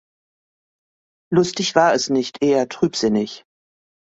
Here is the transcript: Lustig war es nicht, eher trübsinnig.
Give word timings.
Lustig 1.31 1.75
war 1.75 1.93
es 1.93 2.09
nicht, 2.09 2.41
eher 2.41 2.67
trübsinnig. 2.67 3.45